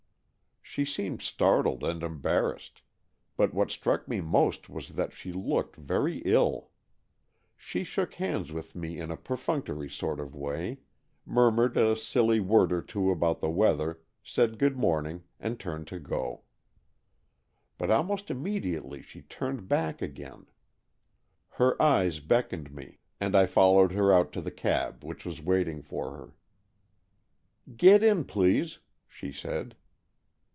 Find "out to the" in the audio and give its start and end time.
24.13-24.51